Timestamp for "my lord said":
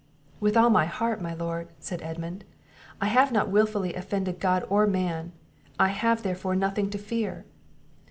1.21-2.01